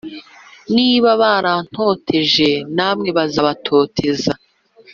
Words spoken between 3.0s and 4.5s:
bazabatoteza